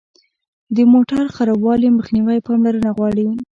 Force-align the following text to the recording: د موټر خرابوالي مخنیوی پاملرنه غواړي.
د 0.75 0.77
موټر 0.93 1.23
خرابوالي 1.35 1.89
مخنیوی 1.97 2.39
پاملرنه 2.47 2.89
غواړي. 2.97 3.27